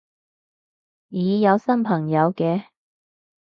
[1.11, 2.65] 咦有新朋友嘅